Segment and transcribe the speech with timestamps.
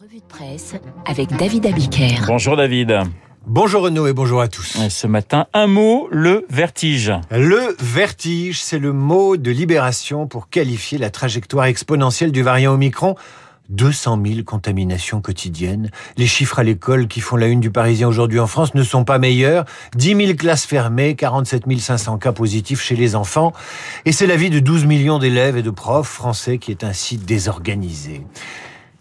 [0.00, 2.26] revue de presse avec David Abiker.
[2.28, 3.00] Bonjour David.
[3.48, 4.78] Bonjour Renaud et bonjour à tous.
[4.88, 7.12] Ce matin, un mot, le vertige.
[7.32, 13.16] Le vertige, c'est le mot de libération pour qualifier la trajectoire exponentielle du variant Omicron.
[13.70, 15.90] 200 000 contaminations quotidiennes.
[16.16, 19.04] Les chiffres à l'école qui font la une du Parisien aujourd'hui en France ne sont
[19.04, 19.64] pas meilleurs.
[19.96, 23.52] 10 000 classes fermées, 47 500 cas positifs chez les enfants.
[24.04, 27.16] Et c'est la vie de 12 millions d'élèves et de profs français qui est ainsi
[27.16, 28.22] désorganisée.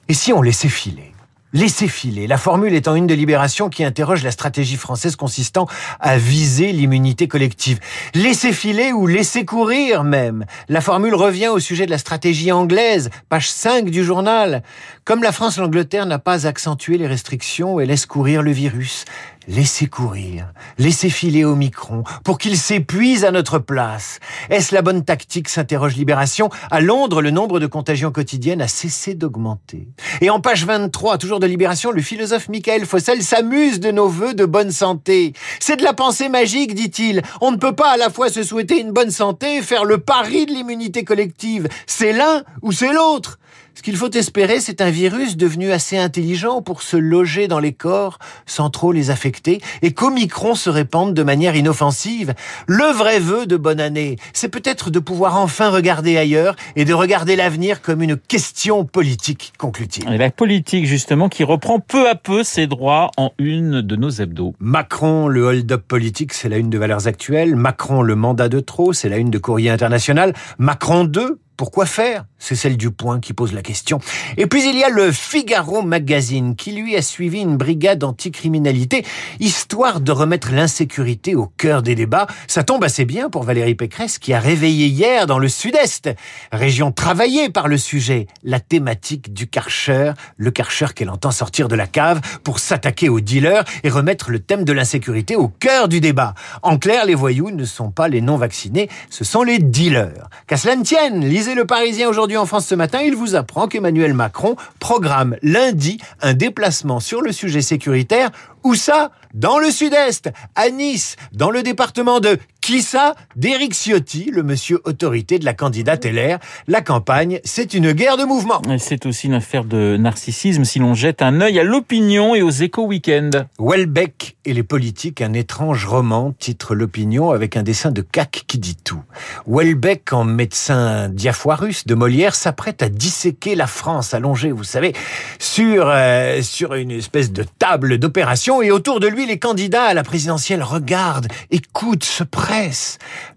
[0.09, 1.13] Et si on laissait filer?
[1.51, 2.27] Laissez filer.
[2.27, 5.67] La formule étant une délibération qui interroge la stratégie française consistant
[5.99, 7.79] à viser l'immunité collective.
[8.13, 10.45] Laissez filer ou laissez courir même.
[10.69, 14.63] La formule revient au sujet de la stratégie anglaise, page 5 du journal.
[15.03, 19.05] Comme la France, l'Angleterre n'a pas accentué les restrictions et laisse courir le virus.
[19.49, 24.19] Laissez courir, laissez filer au micron pour qu'il s'épuise à notre place.
[24.49, 26.49] Est-ce la bonne tactique s'interroge Libération.
[26.69, 29.87] À Londres, le nombre de contagions quotidiennes a cessé d'augmenter.
[30.19, 34.33] Et en page 23, toujours de Libération, le philosophe Michael Fossel s'amuse de nos voeux
[34.33, 35.31] de bonne santé.
[35.61, 37.21] C'est de la pensée magique, dit-il.
[37.39, 39.99] On ne peut pas à la fois se souhaiter une bonne santé et faire le
[39.99, 41.69] pari de l'immunité collective.
[41.85, 43.39] C'est l'un ou c'est l'autre.
[43.77, 47.73] Ce qu'il faut espérer, c'est un virus devenu assez intelligent pour se loger dans les
[47.73, 52.33] corps sans trop les affecter et qu'Omicron se répande de manière inoffensive.
[52.65, 56.93] Le vrai vœu de bonne année, c'est peut-être de pouvoir enfin regarder ailleurs et de
[56.95, 60.11] regarder l'avenir comme une question politique, conclut-il.
[60.11, 64.09] Et la politique, justement, qui reprend peu à peu ses droits en une de nos
[64.09, 64.55] hebdos.
[64.59, 67.55] Macron, le hold-up politique, c'est la une de Valeurs Actuelles.
[67.55, 70.33] Macron, le mandat de trop, c'est la une de Courrier International.
[70.57, 72.25] Macron 2, pourquoi faire?
[72.39, 73.99] C'est celle du point qui pose la question.
[74.37, 79.05] Et puis il y a le Figaro Magazine qui lui a suivi une brigade anticriminalité,
[79.39, 82.27] histoire de remettre l'insécurité au cœur des débats.
[82.47, 86.09] Ça tombe assez bien pour Valérie Pécresse qui a réveillé hier dans le sud-est,
[86.51, 91.75] région travaillée par le sujet, la thématique du karcher, le karcher qu'elle entend sortir de
[91.75, 96.01] la cave pour s'attaquer aux dealers et remettre le thème de l'insécurité au cœur du
[96.01, 96.35] débat.
[96.61, 100.29] En clair, les voyous ne sont pas les non-vaccinés, ce sont les dealers.
[100.45, 101.23] Qu'à cela ne tienne,
[101.55, 106.33] le Parisien aujourd'hui en France ce matin, il vous apprend qu'Emmanuel Macron programme lundi un
[106.33, 108.31] déplacement sur le sujet sécuritaire.
[108.63, 109.11] Où ça?
[109.33, 114.81] Dans le sud-est, à Nice, dans le département de qui ça D'Éric Ciotti, le monsieur
[114.83, 116.37] autorité de la candidate LR.
[116.67, 118.61] La campagne, c'est une guerre de mouvement.
[118.77, 122.49] C'est aussi une affaire de narcissisme si l'on jette un œil à l'opinion et aux
[122.49, 123.29] échos week-end.
[123.57, 128.57] Welbeck et les politiques, un étrange roman, titre l'opinion avec un dessin de cac qui
[128.57, 129.01] dit tout.
[129.47, 134.91] Welbeck, en médecin diafoirus de Molière, s'apprête à disséquer la France allongée, vous savez,
[135.39, 139.93] sur, euh, sur une espèce de table d'opération et autour de lui, les candidats à
[139.93, 142.25] la présidentielle regardent, écoutent, se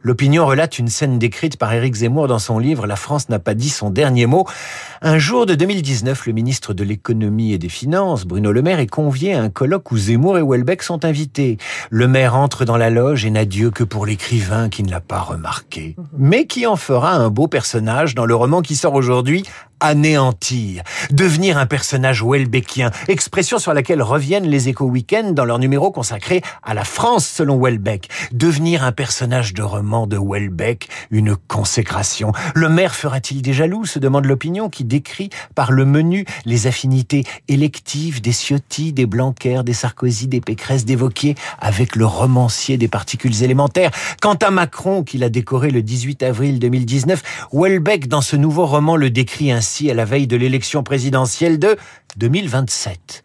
[0.03, 3.55] L'opinion relate une scène décrite par Éric Zemmour dans son livre La France n'a pas
[3.55, 4.47] dit son dernier mot.
[5.03, 8.87] Un jour de 2019, le ministre de l'économie et des finances, Bruno Le Maire, est
[8.87, 11.59] convié à un colloque où Zemmour et Welbeck sont invités.
[11.91, 15.01] Le maire entre dans la loge et n'a Dieu que pour l'écrivain qui ne l'a
[15.01, 19.45] pas remarqué, mais qui en fera un beau personnage dans le roman qui sort aujourd'hui,
[19.81, 25.91] anéantir, devenir un personnage welbeckien, expression sur laquelle reviennent les échos week-end dans leur numéro
[25.91, 28.09] consacré à la France selon Welbeck.
[28.33, 32.33] Devenir un personnage de roman de Welbeck, une consécration.
[32.55, 37.25] Le maire fera-t-il des jaloux se demande l'opinion qui décrit par le menu les affinités
[37.49, 40.97] électives des Ciotti, des Blanquer, des Sarkozy, des Pécresse, des
[41.59, 43.91] avec le romancier des particules élémentaires.
[44.21, 48.97] Quant à Macron, qu'il a décoré le 18 avril 2019, Welbeck dans ce nouveau roman
[48.97, 51.77] le décrit ainsi à la veille de l'élection présidentielle de
[52.17, 53.23] 2027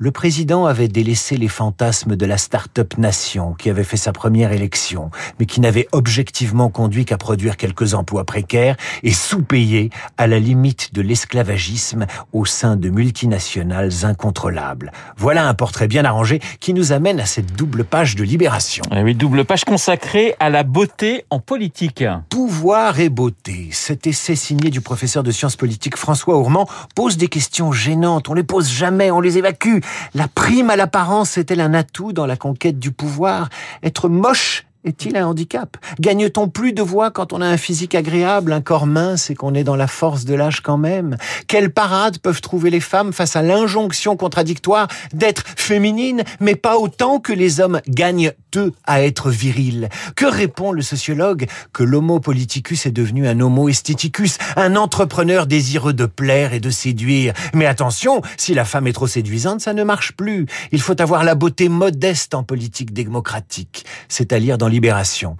[0.00, 4.50] le président avait délaissé les fantasmes de la start-up nation qui avait fait sa première
[4.50, 10.38] élection, mais qui n'avait objectivement conduit qu'à produire quelques emplois précaires et sous-payés à la
[10.38, 14.90] limite de l'esclavagisme au sein de multinationales incontrôlables.
[15.18, 18.82] Voilà un portrait bien arrangé qui nous amène à cette double page de libération.
[18.96, 22.04] Eh oui, double page consacrée à la beauté en politique.
[22.30, 23.68] Pouvoir et beauté.
[23.72, 28.30] Cet essai signé du professeur de sciences politiques François Ourmand pose des questions gênantes.
[28.30, 29.80] On les pose jamais, on les évacue.
[30.14, 33.48] La prime à l'apparence est-elle un atout dans la conquête du pouvoir?
[33.82, 35.76] Être moche est-il un handicap?
[36.00, 39.54] Gagne-t-on plus de voix quand on a un physique agréable, un corps mince et qu'on
[39.54, 41.16] est dans la force de l'âge quand même?
[41.48, 47.20] Quelles parades peuvent trouver les femmes face à l'injonction contradictoire d'être féminines, mais pas autant
[47.20, 49.90] que les hommes gagnent eux à être virils?
[50.16, 55.92] Que répond le sociologue Que l'homo politicus est devenu un homo aestheticus, un entrepreneur désireux
[55.92, 57.34] de plaire et de séduire?
[57.52, 60.46] Mais attention, si la femme est trop séduisante, ça ne marche plus.
[60.72, 65.36] Il faut avoir la beauté modeste en politique démocratique, c'est-à-dire dans Libération.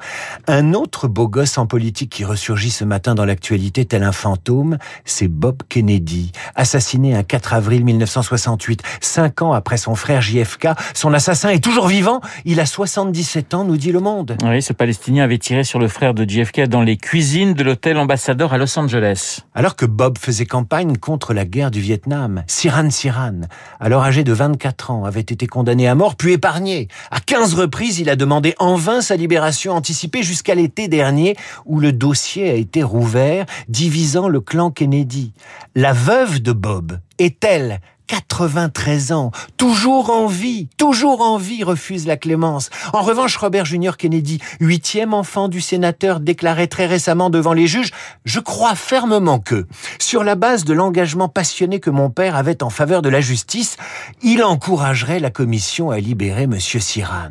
[0.47, 4.79] Un autre beau gosse en politique qui ressurgit ce matin dans l'actualité tel un fantôme,
[5.05, 10.69] c'est Bob Kennedy, assassiné un 4 avril 1968, cinq ans après son frère JFK.
[10.94, 14.37] Son assassin est toujours vivant, il a 77 ans, nous dit Le Monde.
[14.43, 17.97] Oui, ce Palestinien avait tiré sur le frère de JFK dans les cuisines de l'hôtel
[17.97, 19.41] ambassadeur à Los Angeles.
[19.55, 23.43] Alors que Bob faisait campagne contre la guerre du Vietnam, Siran Siran,
[23.79, 26.88] alors âgé de 24 ans, avait été condamné à mort puis épargné.
[27.11, 31.37] À 15 reprises, il a demandé en vain sa libération anticipée jusqu'à l'été dernier
[31.67, 35.33] où le dossier a été rouvert, divisant le clan Kennedy.
[35.77, 42.17] La veuve de Bob est-elle 93 ans, toujours en vie, toujours en vie, refuse la
[42.17, 42.69] clémence.
[42.93, 47.93] En revanche, Robert Junior Kennedy, huitième enfant du sénateur, déclarait très récemment devant les juges,
[48.25, 49.65] je crois fermement que,
[50.01, 53.77] sur la base de l'engagement passionné que mon père avait en faveur de la justice,
[54.23, 57.31] il encouragerait la commission à libérer monsieur Siran.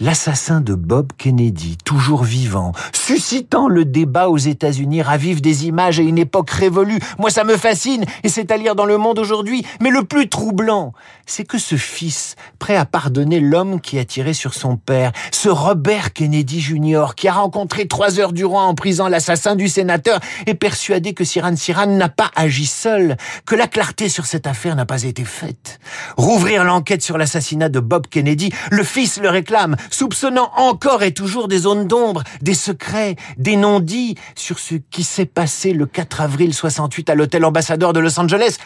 [0.00, 6.04] L'assassin de Bob Kennedy, toujours vivant, suscitant le débat aux États-Unis, ravive des images et
[6.04, 6.98] une époque révolue.
[7.20, 9.64] Moi, ça me fascine et c'est à lire dans le monde aujourd'hui.
[9.80, 10.92] Mais le plus troublant,
[11.26, 15.48] c'est que ce fils, prêt à pardonner l'homme qui a tiré sur son père, ce
[15.48, 20.54] Robert Kennedy Jr., qui a rencontré trois heures durant en prison l'assassin du sénateur, est
[20.54, 23.16] persuadé que Siran Siran n'a pas agi seul,
[23.46, 25.78] que la clarté sur cette affaire n'a pas été faite.
[26.16, 31.48] Rouvrir l'enquête sur l'assassinat de Bob Kennedy, le fils le réclame, soupçonnant encore et toujours
[31.48, 36.54] des zones d'ombre, des secrets, des non-dits sur ce qui s'est passé le 4 avril
[36.54, 38.58] 68 à l'hôtel ambassadeur de Los Angeles.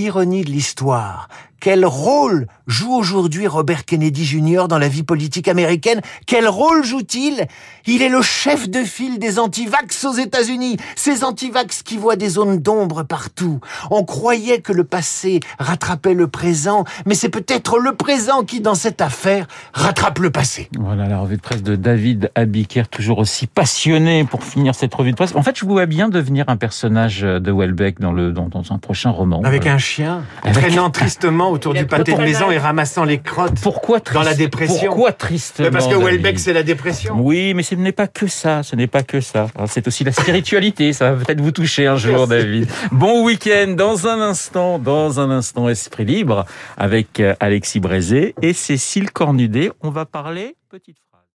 [0.00, 1.28] Ironie de l'histoire.
[1.60, 4.64] Quel rôle joue aujourd'hui Robert Kennedy Jr.
[4.66, 6.00] dans la vie politique américaine?
[6.26, 7.46] Quel rôle joue-t-il?
[7.86, 10.78] Il est le chef de file des antivax aux États-Unis.
[10.96, 13.60] Ces antivax qui voient des zones d'ombre partout.
[13.90, 18.74] On croyait que le passé rattrapait le présent, mais c'est peut-être le présent qui, dans
[18.74, 20.70] cette affaire, rattrape le passé.
[20.78, 25.10] Voilà la revue de presse de David Abiker, toujours aussi passionné pour finir cette revue
[25.10, 25.34] de presse.
[25.34, 28.72] En fait, je vous vois bien devenir un personnage de Welbeck dans, le, dans, dans
[28.72, 29.42] un prochain roman.
[29.44, 33.60] Avec un chien, Avec- traînant tristement autour du pâté de maison et ramassant les crottes.
[33.62, 34.92] Pourquoi triste Dans la dépression.
[34.92, 37.16] Pourquoi tristement Mais parce que Welbeck, c'est la dépression.
[37.18, 39.48] Oui, mais ce n'est pas que ça, ce n'est pas que ça.
[39.54, 42.68] Alors, C'est aussi la spiritualité, ça va peut-être vous toucher un jour, David.
[42.92, 46.44] Bon week-end, dans un instant, dans un instant, Esprit Libre,
[46.76, 49.70] avec euh, Alexis Brézé et Cécile Cornudet.
[49.80, 50.96] On va parler petite